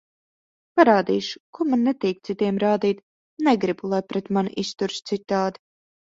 [0.79, 3.03] Parādīšu, ko man netīk citiem rādīt,
[3.47, 5.63] negribu, lai pret mani izturas citādi.